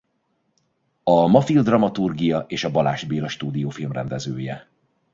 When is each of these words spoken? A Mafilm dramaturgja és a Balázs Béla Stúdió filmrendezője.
A 1.03 1.17
Mafilm 1.27 1.63
dramaturgja 1.63 2.39
és 2.47 2.63
a 2.63 2.69
Balázs 2.71 3.03
Béla 3.03 3.27
Stúdió 3.27 3.69
filmrendezője. 3.69 4.69